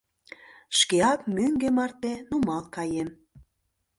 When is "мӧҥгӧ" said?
1.35-1.69